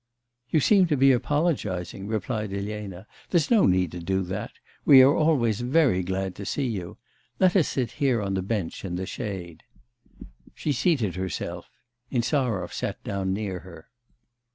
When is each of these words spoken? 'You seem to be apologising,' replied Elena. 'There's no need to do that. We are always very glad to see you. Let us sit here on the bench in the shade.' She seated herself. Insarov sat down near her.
'You 0.49 0.59
seem 0.61 0.87
to 0.87 0.97
be 0.97 1.11
apologising,' 1.11 2.07
replied 2.07 2.51
Elena. 2.51 3.05
'There's 3.29 3.51
no 3.51 3.67
need 3.67 3.91
to 3.91 3.99
do 3.99 4.23
that. 4.23 4.49
We 4.83 5.03
are 5.03 5.13
always 5.15 5.61
very 5.61 6.01
glad 6.01 6.33
to 6.37 6.43
see 6.43 6.65
you. 6.65 6.97
Let 7.39 7.55
us 7.55 7.67
sit 7.67 7.91
here 8.01 8.19
on 8.19 8.33
the 8.33 8.41
bench 8.41 8.83
in 8.83 8.95
the 8.95 9.05
shade.' 9.05 9.61
She 10.55 10.71
seated 10.71 11.17
herself. 11.17 11.69
Insarov 12.09 12.73
sat 12.73 13.03
down 13.03 13.31
near 13.31 13.59
her. 13.59 13.89